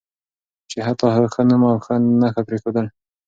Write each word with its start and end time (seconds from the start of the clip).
چې 0.69 0.77
حتی 0.87 1.07
ښه 1.33 1.41
نوم 1.49 1.63
او 1.71 1.77
ښه 1.85 1.93
نښه 2.21 2.41
پرېښودل 2.47 2.85